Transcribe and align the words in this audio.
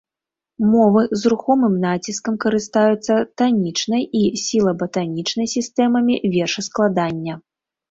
Мовы 0.69 1.01
з 1.23 1.31
рухомым 1.33 1.75
націскам 1.83 2.39
карыстаюцца 2.45 3.19
танічнай 3.43 4.03
і 4.23 4.23
сілаба-танічнай 4.47 5.47
сістэмамі 5.55 6.15
вершаскладання. 6.39 7.33